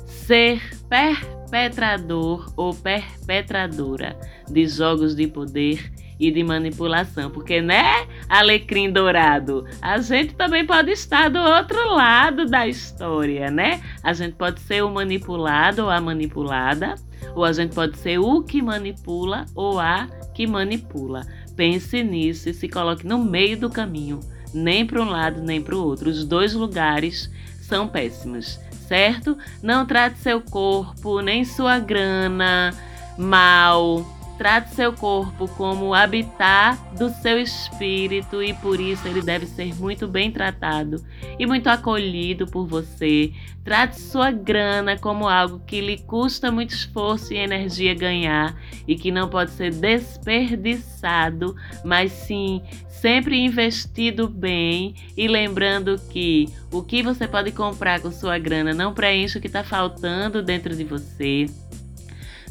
ser 0.05 0.61
perpetrador 0.89 2.51
ou 2.57 2.73
perpetradora 2.73 4.17
de 4.49 4.67
jogos 4.67 5.15
de 5.15 5.27
poder 5.27 5.91
e 6.21 6.29
de 6.29 6.43
manipulação, 6.43 7.31
porque 7.31 7.59
né, 7.61 8.05
alecrim 8.29 8.91
dourado, 8.91 9.65
a 9.81 9.97
gente 9.97 10.35
também 10.35 10.63
pode 10.63 10.91
estar 10.91 11.31
do 11.31 11.39
outro 11.39 11.95
lado 11.95 12.45
da 12.45 12.67
história, 12.67 13.49
né? 13.49 13.81
A 14.03 14.13
gente 14.13 14.35
pode 14.35 14.59
ser 14.61 14.83
o 14.83 14.91
manipulado 14.91 15.81
ou 15.81 15.89
a 15.89 15.99
manipulada, 15.99 16.93
ou 17.33 17.43
a 17.43 17.51
gente 17.51 17.73
pode 17.73 17.97
ser 17.97 18.19
o 18.19 18.43
que 18.43 18.61
manipula 18.61 19.47
ou 19.55 19.79
a 19.79 20.07
que 20.35 20.45
manipula. 20.45 21.25
Pense 21.55 22.03
nisso 22.03 22.49
e 22.49 22.53
se 22.53 22.69
coloque 22.69 23.05
no 23.05 23.17
meio 23.17 23.57
do 23.57 23.69
caminho, 23.69 24.19
nem 24.53 24.85
para 24.85 25.01
um 25.01 25.09
lado 25.09 25.41
nem 25.41 25.59
para 25.59 25.75
o 25.75 25.83
outro. 25.83 26.07
Os 26.07 26.23
dois 26.23 26.53
lugares 26.53 27.31
são 27.61 27.87
péssimos, 27.87 28.59
certo? 28.87 29.35
Não 29.63 29.87
trate 29.87 30.19
seu 30.19 30.39
corpo 30.39 31.19
nem 31.19 31.43
sua 31.43 31.79
grana 31.79 32.75
mal 33.17 34.05
Trate 34.41 34.73
seu 34.73 34.91
corpo 34.91 35.47
como 35.49 35.93
habitat 35.93 36.75
do 36.97 37.11
seu 37.11 37.39
espírito 37.39 38.41
e 38.41 38.55
por 38.55 38.79
isso 38.79 39.07
ele 39.07 39.21
deve 39.21 39.45
ser 39.45 39.75
muito 39.75 40.07
bem 40.07 40.31
tratado 40.31 40.99
e 41.37 41.45
muito 41.45 41.67
acolhido 41.67 42.47
por 42.47 42.65
você. 42.65 43.31
Trate 43.63 44.01
sua 44.01 44.31
grana 44.31 44.97
como 44.97 45.29
algo 45.29 45.61
que 45.67 45.79
lhe 45.79 45.99
custa 45.99 46.51
muito 46.51 46.73
esforço 46.73 47.31
e 47.31 47.37
energia 47.37 47.93
ganhar 47.93 48.59
e 48.87 48.95
que 48.95 49.11
não 49.11 49.29
pode 49.29 49.51
ser 49.51 49.75
desperdiçado, 49.75 51.55
mas 51.85 52.11
sim 52.11 52.63
sempre 52.87 53.37
investido 53.37 54.27
bem 54.27 54.95
e 55.15 55.27
lembrando 55.27 56.01
que 56.09 56.49
o 56.71 56.81
que 56.81 57.03
você 57.03 57.27
pode 57.27 57.51
comprar 57.51 58.01
com 58.01 58.11
sua 58.11 58.39
grana 58.39 58.73
não 58.73 58.91
preenche 58.91 59.37
o 59.37 59.41
que 59.41 59.45
está 59.45 59.63
faltando 59.63 60.41
dentro 60.41 60.75
de 60.75 60.83
você. 60.83 61.45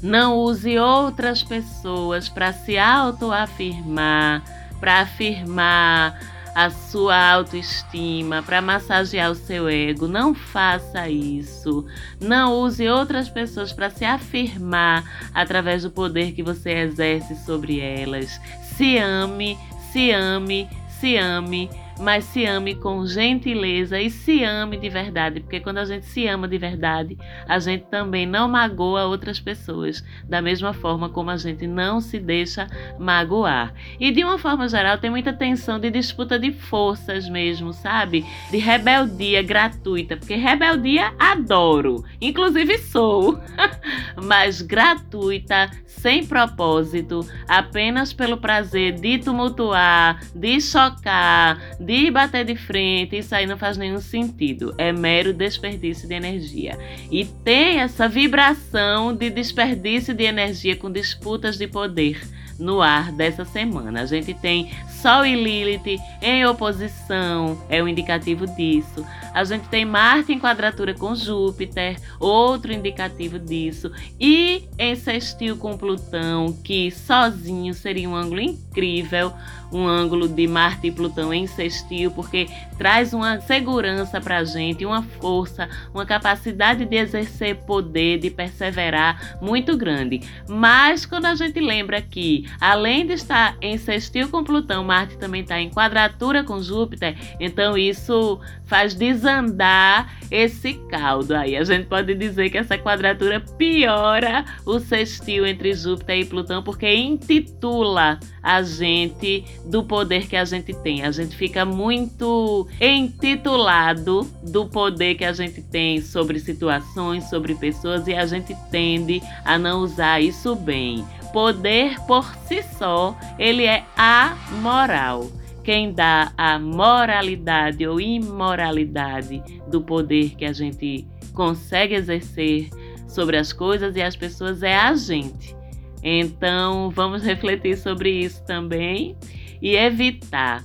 Não 0.03 0.39
use 0.39 0.79
outras 0.79 1.43
pessoas 1.43 2.29
para 2.29 2.53
se 2.53 2.79
autoafirmar, 2.79 4.43
para 4.81 5.01
afirmar 5.01 6.19
a 6.55 6.71
sua 6.71 7.33
autoestima, 7.33 8.43
para 8.43 8.61
massagear 8.61 9.31
o 9.31 9.35
seu 9.35 9.69
ego. 9.69 10.09
Não 10.09 10.35
faça 10.35 11.09
isso. 11.09 11.87
Não 12.21 12.61
use 12.61 12.89
outras 12.89 13.29
pessoas 13.29 13.73
para 13.73 13.91
se 13.91 14.05
afirmar 14.05 15.05
através 15.35 15.83
do 15.83 15.91
poder 15.91 16.33
que 16.33 16.43
você 16.43 16.71
exerce 16.71 17.37
sobre 17.45 17.81
elas. 17.81 18.41
Se 18.77 18.99
ame, 18.99 19.59
se 19.93 20.11
ame, 20.11 20.69
se 20.99 21.17
ame 21.17 21.71
mas 22.01 22.25
se 22.25 22.47
ame 22.47 22.75
com 22.75 23.07
gentileza 23.07 24.01
e 24.01 24.11
se 24.11 24.43
ame 24.43 24.79
de 24.79 24.89
verdade, 24.89 25.41
porque 25.41 25.61
quando 25.61 25.79
a 25.79 25.85
gente 25.85 26.07
se 26.07 26.27
ama 26.27 26.49
de 26.49 26.57
verdade, 26.57 27.19
a 27.47 27.59
gente 27.59 27.85
também 27.87 28.27
não 28.27 28.49
magoa 28.49 29.05
outras 29.05 29.39
pessoas, 29.39 30.03
da 30.25 30.41
mesma 30.41 30.73
forma 30.73 31.09
como 31.11 31.31
a 31.31 31.37
gente 31.37 31.67
não 31.67 32.01
se 32.01 32.19
deixa 32.19 32.67
magoar. 32.99 33.75
E 33.99 34.11
de 34.11 34.25
uma 34.25 34.39
forma 34.39 34.69
geral, 34.69 34.99
tem 34.99 35.11
muita 35.11 35.33
tensão 35.33 35.79
de 35.79 35.91
disputa 35.91 36.39
de 36.39 36.51
forças 36.53 37.29
mesmo, 37.29 37.73
sabe? 37.73 38.25
De 38.51 38.57
rebeldia 38.57 39.43
gratuita, 39.43 40.17
porque 40.17 40.37
rebeldia 40.37 41.13
adoro, 41.19 42.03
inclusive 42.21 42.79
sou, 42.79 43.39
mas 44.23 44.63
gratuita, 44.63 45.71
sem 45.87 46.25
propósito, 46.25 47.27
apenas 47.47 48.13
pelo 48.13 48.39
prazer 48.39 48.93
de 48.93 49.19
tumultuar, 49.19 50.21
de 50.35 50.61
chocar, 50.61 51.61
de 51.79 51.90
bater 52.11 52.45
de 52.45 52.55
frente, 52.55 53.19
isso 53.19 53.35
aí 53.35 53.47
não 53.47 53.57
faz 53.57 53.77
nenhum 53.77 54.01
sentido. 54.01 54.75
É 54.79 54.93
mero 54.93 55.33
desperdício 55.33 56.07
de 56.07 56.15
energia. 56.15 56.79
E 57.11 57.25
tem 57.25 57.81
essa 57.81 58.09
vibração 58.09 59.15
de 59.15 59.31
desperdício 59.31 60.15
de 60.15 60.25
energia 60.25 60.77
com 60.77 60.91
disputas 60.91 61.57
de 61.57 61.67
poder 61.67 62.21
no 62.61 62.81
ar 62.81 63.11
dessa 63.11 63.45
semana. 63.45 64.03
A 64.03 64.07
gente 64.07 64.35
tem 64.35 64.71
Sol 65.01 65.25
e 65.25 65.35
Lilith 65.35 65.99
em 66.21 66.45
oposição, 66.45 67.59
é 67.71 67.83
um 67.83 67.89
indicativo 67.89 68.47
disso. 68.47 69.05
A 69.33 69.43
gente 69.45 69.67
tem 69.69 69.85
Marte 69.85 70.33
em 70.33 70.39
quadratura 70.39 70.93
com 70.93 71.15
Júpiter, 71.15 71.97
outro 72.19 72.73
indicativo 72.73 73.39
disso. 73.39 73.91
E 74.21 74.69
em 74.79 74.95
sextil 74.95 75.57
com 75.57 75.77
Plutão, 75.77 76.53
que 76.63 76.91
sozinho 76.91 77.73
seria 77.73 78.09
um 78.09 78.15
ângulo 78.15 78.41
incrível, 78.41 79.33
um 79.73 79.87
ângulo 79.87 80.29
de 80.29 80.47
Marte 80.47 80.89
e 80.89 80.93
Plutão 80.93 81.33
em 81.33 81.47
sextil, 81.47 82.11
porque 82.11 82.49
traz 82.77 83.13
uma 83.13 83.41
segurança 83.41 84.21
para 84.21 84.39
a 84.39 84.45
gente, 84.45 84.85
uma 84.87 85.03
força, 85.03 85.69
uma 85.93 86.07
capacidade 86.07 86.85
de 86.85 86.97
exercer 86.97 87.57
poder, 87.67 88.19
de 88.19 88.31
perseverar 88.31 89.39
muito 89.41 89.77
grande. 89.77 90.21
Mas 90.49 91.05
quando 91.07 91.27
a 91.27 91.35
gente 91.35 91.61
lembra 91.61 92.01
que, 92.01 92.49
além 92.61 93.07
de 93.07 93.15
estar 93.15 93.57
em 93.61 93.77
sextil 93.77 94.29
com 94.29 94.43
Plutão, 94.43 94.83
Marte 94.85 95.19
também 95.19 95.43
está 95.43 95.61
em 95.61 95.71
quadratura 95.71 96.43
com 96.43 96.61
Júpiter, 96.61 97.17
então 97.39 97.77
isso 97.77 98.41
faz 98.65 98.95
desandar 98.95 100.17
esse 100.31 100.75
caldo 100.89 101.35
aí. 101.35 101.57
A 101.57 101.65
gente 101.65 101.87
pode 101.87 102.15
dizer 102.15 102.51
que 102.51 102.59
essa 102.59 102.79
quadratura 102.79 103.41
piora 103.41 104.45
o 104.65 104.79
sextil 104.79 105.45
entre 105.45 105.75
Júpiter 105.75 106.19
e 106.19 106.25
Plutão, 106.25 106.63
porque 106.63 106.93
intitula 106.95 108.19
a 108.43 108.63
gente 108.63 109.45
do 109.65 109.85
poder 109.85 110.27
que 110.27 110.37
a 110.37 110.45
gente 110.45 110.73
tem. 110.73 111.03
A 111.03 111.11
gente 111.11 111.37
fica 111.37 111.65
muito 111.65 112.67
intitulado 112.81 114.23
do 114.43 114.67
poder 114.67 115.15
que 115.15 115.25
a 115.25 115.33
gente 115.33 115.63
tem 115.63 116.01
sobre 116.01 116.39
situações, 116.41 117.29
sobre 117.29 117.55
pessoas 117.55 118.07
e 118.07 118.15
a 118.15 118.27
gente 118.27 118.57
tende 118.71 119.23
a 119.45 119.59
não 119.59 119.81
usar 119.81 120.21
isso 120.21 120.55
bem. 120.55 121.05
Poder 121.33 121.99
por 122.07 122.25
si 122.47 122.63
só, 122.79 123.17
ele 123.39 123.65
é 123.65 123.85
amoral. 123.97 125.31
Quem 125.63 125.93
dá 125.93 126.33
a 126.37 126.59
moralidade 126.59 127.87
ou 127.87 128.01
imoralidade 128.01 129.43
do 129.69 129.81
poder 129.81 130.35
que 130.35 130.45
a 130.45 130.53
gente 130.53 131.07
consegue 131.35 131.95
exercer 131.95 132.71
sobre 133.07 133.37
as 133.37 133.53
coisas 133.53 133.95
e 133.95 134.03
as 134.03 134.17
pessoas 134.17 134.63
é 134.63 134.75
a 134.75 134.95
gente. 134.95 135.55
Então, 136.03 136.91
vamos 136.91 137.23
refletir 137.25 137.77
sobre 137.77 138.11
isso 138.11 138.43
também 138.45 139.17
e 139.61 139.77
evitar 139.77 140.65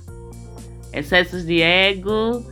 excessos 0.92 1.44
de 1.44 1.60
ego, 1.60 2.44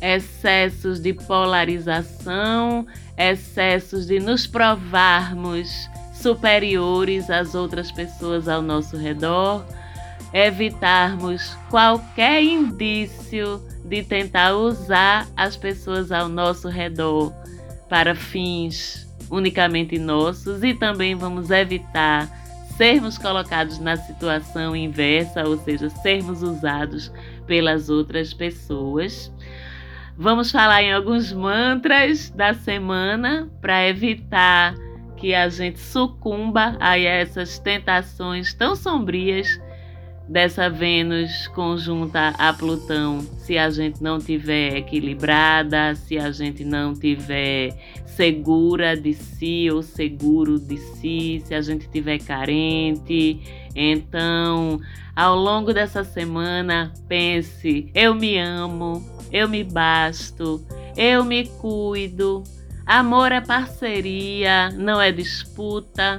excessos 0.00 1.00
de 1.00 1.12
polarização, 1.12 2.86
excessos 3.16 4.06
de 4.06 4.20
nos 4.20 4.46
provarmos 4.46 5.88
superiores 6.14 7.30
às 7.30 7.54
outras 7.54 7.90
pessoas 7.90 8.48
ao 8.48 8.62
nosso 8.62 8.96
redor, 8.96 9.64
evitarmos 10.32 11.56
qualquer 11.70 12.42
indício 12.42 13.62
de 13.84 14.02
tentar 14.02 14.54
usar 14.54 15.26
as 15.36 15.56
pessoas 15.56 16.12
ao 16.12 16.28
nosso 16.28 16.68
redor 16.68 17.32
para 17.88 18.14
fins 18.14 19.08
unicamente 19.30 19.98
nossos 19.98 20.62
e 20.62 20.74
também 20.74 21.14
vamos 21.14 21.50
evitar 21.50 22.28
sermos 22.78 23.18
colocados 23.18 23.80
na 23.80 23.96
situação 23.96 24.76
inversa, 24.76 25.42
ou 25.42 25.58
seja, 25.58 25.90
sermos 25.90 26.44
usados 26.44 27.12
pelas 27.44 27.90
outras 27.90 28.32
pessoas. 28.32 29.32
Vamos 30.16 30.52
falar 30.52 30.84
em 30.84 30.92
alguns 30.92 31.32
mantras 31.32 32.30
da 32.30 32.54
semana 32.54 33.50
para 33.60 33.88
evitar 33.88 34.76
que 35.16 35.34
a 35.34 35.48
gente 35.48 35.80
sucumba 35.80 36.76
a 36.78 36.96
essas 36.96 37.58
tentações 37.58 38.54
tão 38.54 38.76
sombrias 38.76 39.60
dessa 40.28 40.68
Vênus 40.68 41.48
conjunta 41.48 42.34
a 42.38 42.52
Plutão, 42.52 43.20
se 43.38 43.56
a 43.56 43.70
gente 43.70 44.02
não 44.02 44.18
tiver 44.18 44.76
equilibrada, 44.76 45.94
se 45.94 46.18
a 46.18 46.30
gente 46.30 46.64
não 46.64 46.92
tiver 46.92 47.74
segura 48.04 48.94
de 48.94 49.14
si 49.14 49.70
ou 49.70 49.82
seguro 49.82 50.58
de 50.58 50.76
si, 50.76 51.42
se 51.44 51.54
a 51.54 51.62
gente 51.62 51.88
tiver 51.88 52.18
carente. 52.18 53.40
Então, 53.74 54.80
ao 55.16 55.34
longo 55.34 55.72
dessa 55.72 56.04
semana, 56.04 56.92
pense: 57.08 57.90
eu 57.94 58.14
me 58.14 58.38
amo, 58.38 59.02
eu 59.32 59.48
me 59.48 59.64
basto, 59.64 60.64
eu 60.96 61.24
me 61.24 61.46
cuido. 61.46 62.42
Amor 62.84 63.32
é 63.32 63.40
parceria, 63.40 64.70
não 64.70 65.00
é 65.00 65.10
disputa. 65.12 66.18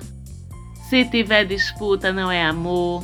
Se 0.89 1.06
tiver 1.06 1.45
disputa, 1.45 2.12
não 2.12 2.32
é 2.32 2.43
amor. 2.43 3.04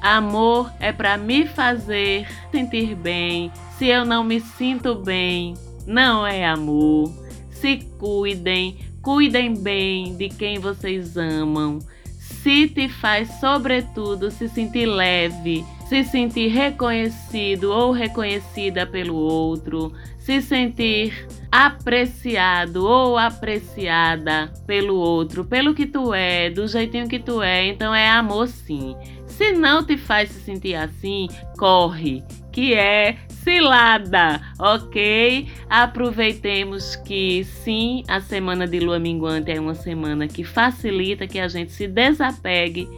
Amor 0.00 0.72
é 0.78 0.92
para 0.92 1.16
me 1.16 1.46
fazer 1.46 2.26
sentir 2.50 2.94
bem. 2.94 3.50
Se 3.76 3.86
eu 3.86 4.04
não 4.04 4.22
me 4.22 4.40
sinto 4.40 4.94
bem, 4.94 5.54
não 5.86 6.26
é 6.26 6.46
amor. 6.46 7.12
Se 7.50 7.78
cuidem, 7.98 8.76
cuidem 9.02 9.54
bem 9.54 10.16
de 10.16 10.28
quem 10.28 10.58
vocês 10.58 11.16
amam. 11.16 11.80
Se 12.18 12.68
te 12.68 12.88
faz, 12.88 13.28
sobretudo, 13.40 14.30
se 14.30 14.48
sentir 14.48 14.86
leve, 14.86 15.64
se 15.88 16.04
sentir 16.04 16.48
reconhecido 16.48 17.72
ou 17.72 17.90
reconhecida 17.90 18.86
pelo 18.86 19.16
outro, 19.16 19.92
se 20.18 20.40
sentir 20.40 21.26
apreciado 21.50 22.86
ou 22.86 23.16
apreciada 23.16 24.52
pelo 24.66 24.96
outro, 24.96 25.44
pelo 25.44 25.74
que 25.74 25.86
tu 25.86 26.12
é, 26.12 26.50
do 26.50 26.68
jeitinho 26.68 27.08
que 27.08 27.18
tu 27.18 27.42
é, 27.42 27.66
então 27.66 27.94
é 27.94 28.08
amor 28.08 28.46
sim. 28.46 28.94
Se 29.38 29.52
não 29.52 29.84
te 29.84 29.96
faz 29.96 30.30
se 30.30 30.40
sentir 30.40 30.74
assim, 30.74 31.28
corre, 31.56 32.24
que 32.50 32.74
é 32.74 33.16
cilada, 33.28 34.40
ok? 34.58 35.48
Aproveitemos 35.70 36.96
que 36.96 37.44
sim, 37.44 38.02
a 38.08 38.20
semana 38.20 38.66
de 38.66 38.80
lua 38.80 38.98
minguante 38.98 39.52
é 39.52 39.60
uma 39.60 39.76
semana 39.76 40.26
que 40.26 40.42
facilita 40.42 41.28
que 41.28 41.38
a 41.38 41.46
gente 41.46 41.70
se 41.70 41.86
desapegue 41.86 42.88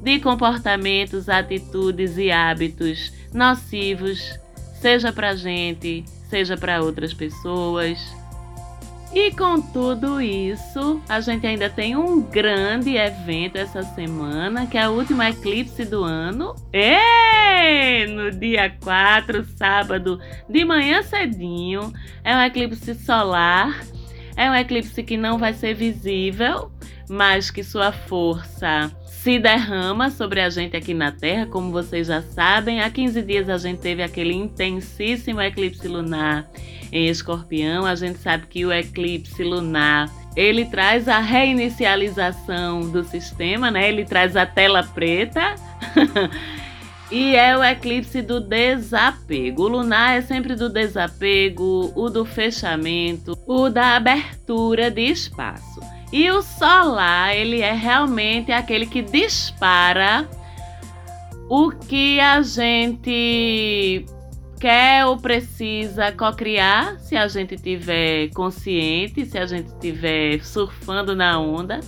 de 0.00 0.20
comportamentos, 0.20 1.28
atitudes 1.28 2.16
e 2.18 2.30
hábitos 2.30 3.12
nocivos, 3.34 4.38
seja 4.80 5.12
para 5.12 5.34
gente, 5.34 6.04
seja 6.28 6.56
para 6.56 6.80
outras 6.80 7.12
pessoas. 7.12 8.19
E 9.12 9.32
com 9.32 9.60
tudo 9.60 10.20
isso, 10.20 11.02
a 11.08 11.20
gente 11.20 11.44
ainda 11.44 11.68
tem 11.68 11.96
um 11.96 12.22
grande 12.22 12.96
evento 12.96 13.56
essa 13.56 13.82
semana, 13.82 14.66
que 14.68 14.78
é 14.78 14.88
o 14.88 14.92
último 14.92 15.20
eclipse 15.20 15.84
do 15.84 16.04
ano. 16.04 16.54
E 16.72 18.06
no 18.06 18.30
dia 18.30 18.70
4, 18.80 19.44
sábado, 19.56 20.20
de 20.48 20.64
manhã 20.64 21.02
cedinho, 21.02 21.92
é 22.22 22.36
um 22.36 22.40
eclipse 22.40 22.94
solar. 22.94 23.84
É 24.36 24.48
um 24.48 24.54
eclipse 24.54 25.02
que 25.02 25.16
não 25.16 25.38
vai 25.38 25.54
ser 25.54 25.74
visível, 25.74 26.70
mas 27.08 27.50
que 27.50 27.64
sua 27.64 27.90
força 27.90 28.92
se 29.22 29.38
derrama 29.38 30.08
sobre 30.10 30.40
a 30.40 30.48
gente 30.48 30.74
aqui 30.74 30.94
na 30.94 31.12
Terra, 31.12 31.44
como 31.44 31.70
vocês 31.70 32.06
já 32.06 32.22
sabem. 32.22 32.80
Há 32.80 32.88
15 32.88 33.20
dias 33.20 33.50
a 33.50 33.58
gente 33.58 33.78
teve 33.78 34.02
aquele 34.02 34.32
intensíssimo 34.32 35.42
eclipse 35.42 35.86
lunar 35.86 36.48
em 36.90 37.06
Escorpião. 37.06 37.84
A 37.84 37.94
gente 37.94 38.18
sabe 38.18 38.46
que 38.46 38.64
o 38.64 38.72
eclipse 38.72 39.44
lunar 39.44 40.10
ele 40.34 40.64
traz 40.64 41.06
a 41.06 41.18
reinicialização 41.18 42.90
do 42.90 43.04
sistema, 43.04 43.70
né? 43.70 43.90
Ele 43.90 44.06
traz 44.06 44.36
a 44.36 44.46
tela 44.46 44.82
preta. 44.82 45.54
e 47.12 47.36
é 47.36 47.54
o 47.58 47.62
eclipse 47.62 48.22
do 48.22 48.40
desapego. 48.40 49.64
O 49.64 49.68
lunar 49.68 50.16
é 50.16 50.22
sempre 50.22 50.54
do 50.54 50.70
desapego, 50.70 51.92
o 51.94 52.08
do 52.08 52.24
fechamento, 52.24 53.36
o 53.46 53.68
da 53.68 53.96
abertura 53.96 54.90
de 54.90 55.02
espaço. 55.02 55.99
E 56.12 56.30
o 56.30 56.42
solar, 56.42 57.36
ele 57.36 57.60
é 57.60 57.72
realmente 57.72 58.50
aquele 58.50 58.86
que 58.86 59.00
dispara 59.00 60.28
o 61.48 61.70
que 61.70 62.18
a 62.20 62.42
gente 62.42 64.04
quer 64.60 65.06
ou 65.06 65.16
precisa 65.16 66.12
cocriar, 66.12 66.98
se 66.98 67.16
a 67.16 67.26
gente 67.26 67.56
tiver 67.56 68.28
consciente, 68.28 69.24
se 69.24 69.38
a 69.38 69.46
gente 69.46 69.68
estiver 69.68 70.44
surfando 70.44 71.16
na 71.16 71.40
onda 71.40 71.80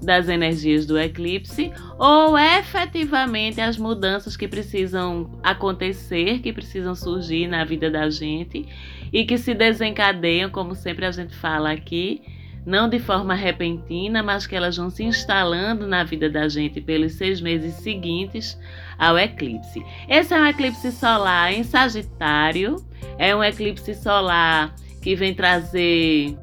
das 0.00 0.28
energias 0.28 0.86
do 0.86 0.98
eclipse, 0.98 1.72
ou 1.98 2.38
efetivamente 2.38 3.60
as 3.60 3.76
mudanças 3.76 4.36
que 4.36 4.48
precisam 4.48 5.30
acontecer, 5.42 6.38
que 6.38 6.52
precisam 6.52 6.94
surgir 6.94 7.46
na 7.46 7.64
vida 7.64 7.90
da 7.90 8.08
gente 8.08 8.66
e 9.12 9.24
que 9.24 9.36
se 9.36 9.52
desencadeiam, 9.52 10.50
como 10.50 10.74
sempre 10.74 11.04
a 11.04 11.10
gente 11.10 11.34
fala 11.34 11.72
aqui, 11.72 12.22
não 12.64 12.88
de 12.88 12.98
forma 12.98 13.34
repentina, 13.34 14.22
mas 14.22 14.46
que 14.46 14.54
elas 14.54 14.76
vão 14.76 14.90
se 14.90 15.02
instalando 15.02 15.86
na 15.86 16.04
vida 16.04 16.28
da 16.28 16.48
gente 16.48 16.80
pelos 16.80 17.12
seis 17.12 17.40
meses 17.40 17.74
seguintes 17.74 18.58
ao 18.98 19.18
eclipse. 19.18 19.84
Esse 20.08 20.34
é 20.34 20.40
um 20.40 20.46
eclipse 20.46 20.92
solar 20.92 21.52
em 21.52 21.62
Sagitário, 21.62 22.76
é 23.18 23.34
um 23.34 23.42
eclipse 23.42 23.94
solar 23.94 24.74
que 25.02 25.14
vem 25.14 25.34
trazer 25.34 26.36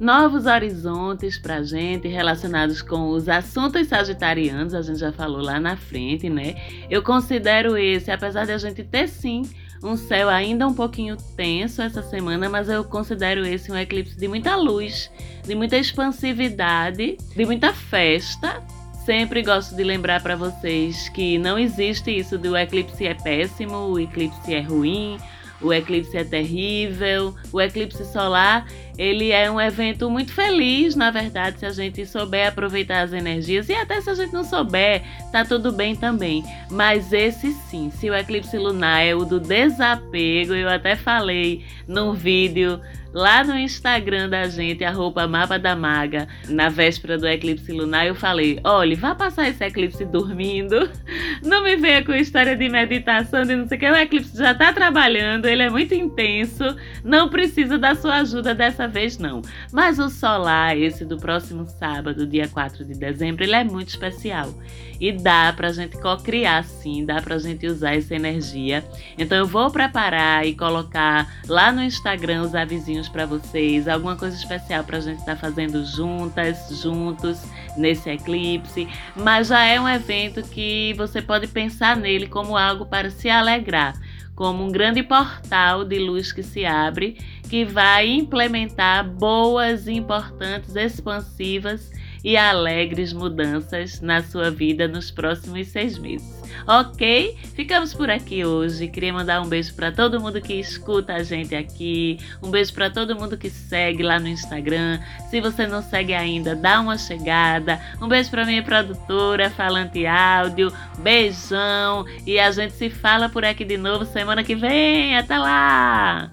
novos 0.00 0.46
horizontes 0.46 1.38
para 1.38 1.56
a 1.56 1.62
gente 1.62 2.08
relacionados 2.08 2.82
com 2.82 3.10
os 3.10 3.28
assuntos 3.28 3.86
sagitarianos, 3.86 4.74
a 4.74 4.82
gente 4.82 4.98
já 4.98 5.12
falou 5.12 5.40
lá 5.40 5.60
na 5.60 5.76
frente, 5.76 6.28
né? 6.28 6.56
Eu 6.90 7.02
considero 7.02 7.76
esse, 7.76 8.10
apesar 8.10 8.44
de 8.44 8.52
a 8.52 8.58
gente 8.58 8.82
ter 8.82 9.06
sim 9.06 9.42
um 9.82 9.96
céu 9.96 10.28
ainda 10.28 10.66
um 10.66 10.74
pouquinho 10.74 11.16
tenso 11.36 11.82
essa 11.82 12.02
semana, 12.02 12.48
mas 12.48 12.68
eu 12.68 12.84
considero 12.84 13.44
esse 13.44 13.70
um 13.72 13.76
eclipse 13.76 14.16
de 14.16 14.28
muita 14.28 14.54
luz, 14.54 15.10
de 15.44 15.54
muita 15.54 15.76
expansividade, 15.76 17.16
de 17.34 17.44
muita 17.44 17.72
festa. 17.72 18.62
Sempre 19.04 19.42
gosto 19.42 19.74
de 19.74 19.82
lembrar 19.82 20.22
para 20.22 20.36
vocês 20.36 21.08
que 21.08 21.36
não 21.36 21.58
existe 21.58 22.16
isso 22.16 22.38
do 22.38 22.56
eclipse 22.56 23.04
é 23.04 23.14
péssimo, 23.14 23.76
o 23.88 23.98
eclipse 23.98 24.54
é 24.54 24.60
ruim, 24.60 25.18
o 25.62 25.72
eclipse 25.72 26.16
é 26.16 26.24
terrível. 26.24 27.34
O 27.52 27.60
eclipse 27.60 28.04
solar, 28.06 28.66
ele 28.98 29.30
é 29.30 29.50
um 29.50 29.60
evento 29.60 30.10
muito 30.10 30.32
feliz, 30.32 30.94
na 30.94 31.10
verdade, 31.10 31.60
se 31.60 31.66
a 31.66 31.70
gente 31.70 32.04
souber 32.06 32.48
aproveitar 32.48 33.02
as 33.02 33.12
energias 33.12 33.68
e 33.68 33.74
até 33.74 34.00
se 34.00 34.10
a 34.10 34.14
gente 34.14 34.32
não 34.32 34.44
souber, 34.44 35.02
tá 35.30 35.44
tudo 35.44 35.72
bem 35.72 35.96
também. 35.96 36.44
Mas 36.70 37.12
esse 37.12 37.52
sim, 37.52 37.90
se 37.90 38.10
o 38.10 38.14
eclipse 38.14 38.56
lunar 38.58 39.04
é 39.04 39.14
o 39.14 39.24
do 39.24 39.40
desapego, 39.40 40.54
eu 40.54 40.68
até 40.68 40.96
falei 40.96 41.64
num 41.86 42.12
vídeo 42.12 42.80
lá 43.12 43.44
no 43.44 43.56
Instagram 43.58 44.28
da 44.28 44.48
gente, 44.48 44.84
arroba 44.84 45.26
Mapa 45.26 45.58
da 45.58 45.76
Maga, 45.76 46.28
na 46.48 46.68
véspera 46.68 47.18
do 47.18 47.26
eclipse 47.26 47.72
lunar, 47.72 48.06
eu 48.06 48.14
falei: 48.14 48.58
olha, 48.64 48.96
vá 48.96 49.14
passar 49.14 49.48
esse 49.48 49.64
eclipse 49.64 50.04
dormindo. 50.04 50.90
Não 51.42 51.62
me 51.62 51.76
venha 51.76 52.04
com 52.04 52.12
história 52.12 52.56
de 52.56 52.68
meditação, 52.68 53.44
de 53.44 53.56
não 53.56 53.66
sei 53.66 53.76
o 53.76 53.80
que. 53.80 53.90
O 53.90 53.96
eclipse 53.96 54.36
já 54.36 54.52
está 54.52 54.72
trabalhando, 54.72 55.46
ele 55.46 55.62
é 55.62 55.70
muito 55.70 55.94
intenso, 55.94 56.64
não 57.02 57.28
precisa 57.28 57.78
da 57.78 57.94
sua 57.94 58.16
ajuda 58.16 58.54
dessa 58.54 58.86
vez, 58.86 59.18
não. 59.18 59.42
Mas 59.72 59.98
o 59.98 60.08
solar, 60.08 60.76
esse 60.76 61.04
do 61.04 61.16
próximo 61.16 61.66
sábado, 61.66 62.26
dia 62.26 62.48
4 62.48 62.84
de 62.84 62.94
dezembro, 62.94 63.42
ele 63.42 63.54
é 63.54 63.64
muito 63.64 63.88
especial. 63.88 64.54
E 65.00 65.10
dá 65.10 65.52
pra 65.52 65.72
gente 65.72 66.00
co-criar 66.00 66.62
sim, 66.62 67.04
dá 67.04 67.20
pra 67.20 67.36
gente 67.36 67.66
usar 67.66 67.96
essa 67.96 68.14
energia. 68.14 68.84
Então 69.18 69.36
eu 69.36 69.46
vou 69.46 69.68
preparar 69.68 70.46
e 70.46 70.54
colocar 70.54 71.42
lá 71.48 71.72
no 71.72 71.82
Instagram 71.82 72.42
os 72.42 72.54
avisinhos 72.54 73.01
para 73.08 73.26
vocês, 73.26 73.88
alguma 73.88 74.16
coisa 74.16 74.36
especial 74.36 74.84
pra 74.84 75.00
gente 75.00 75.18
estar 75.18 75.34
tá 75.34 75.40
fazendo 75.40 75.84
juntas, 75.84 76.68
juntos 76.82 77.42
nesse 77.76 78.10
eclipse. 78.10 78.88
Mas 79.16 79.48
já 79.48 79.64
é 79.64 79.80
um 79.80 79.88
evento 79.88 80.42
que 80.42 80.94
você 80.94 81.20
pode 81.20 81.46
pensar 81.48 81.96
nele 81.96 82.26
como 82.26 82.56
algo 82.56 82.86
para 82.86 83.10
se 83.10 83.28
alegrar 83.28 83.94
como 84.34 84.64
um 84.64 84.72
grande 84.72 85.02
portal 85.02 85.84
de 85.84 85.98
luz 85.98 86.32
que 86.32 86.42
se 86.42 86.64
abre, 86.64 87.18
que 87.48 87.64
vai 87.64 88.08
implementar 88.08 89.08
boas, 89.08 89.86
importantes, 89.86 90.74
expansivas 90.74 91.92
e 92.24 92.36
alegres 92.36 93.12
mudanças 93.12 94.00
na 94.00 94.22
sua 94.22 94.50
vida 94.50 94.86
nos 94.86 95.10
próximos 95.10 95.68
seis 95.68 95.98
meses. 95.98 96.42
Ok? 96.66 97.36
Ficamos 97.54 97.92
por 97.94 98.10
aqui 98.10 98.44
hoje. 98.44 98.88
Queria 98.88 99.12
mandar 99.12 99.40
um 99.40 99.48
beijo 99.48 99.74
para 99.74 99.90
todo 99.90 100.20
mundo 100.20 100.40
que 100.40 100.54
escuta 100.54 101.14
a 101.14 101.22
gente 101.22 101.54
aqui. 101.54 102.18
Um 102.42 102.50
beijo 102.50 102.72
para 102.72 102.90
todo 102.90 103.16
mundo 103.16 103.36
que 103.36 103.50
segue 103.50 104.02
lá 104.02 104.20
no 104.20 104.28
Instagram. 104.28 105.00
Se 105.30 105.40
você 105.40 105.66
não 105.66 105.82
segue 105.82 106.14
ainda, 106.14 106.54
dá 106.54 106.80
uma 106.80 106.96
chegada. 106.96 107.80
Um 108.00 108.08
beijo 108.08 108.30
para 108.30 108.44
minha 108.44 108.62
produtora, 108.62 109.50
Falante 109.50 110.06
Áudio. 110.06 110.72
Beijão. 110.98 112.06
E 112.26 112.38
a 112.38 112.50
gente 112.50 112.74
se 112.74 112.90
fala 112.90 113.28
por 113.28 113.44
aqui 113.44 113.64
de 113.64 113.76
novo 113.76 114.04
semana 114.04 114.44
que 114.44 114.54
vem. 114.54 115.16
Até 115.16 115.38
lá! 115.38 116.30